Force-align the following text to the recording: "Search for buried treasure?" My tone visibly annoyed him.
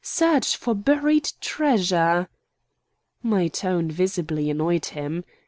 "Search 0.03 0.55
for 0.57 0.73
buried 0.73 1.31
treasure?" 1.41 2.27
My 3.21 3.49
tone 3.49 3.91
visibly 3.91 4.49
annoyed 4.49 4.85
him. 4.87 5.23